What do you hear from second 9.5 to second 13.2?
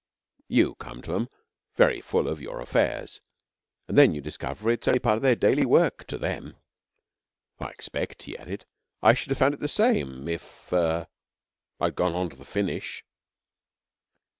it the same if er I'd gone on to the finish.'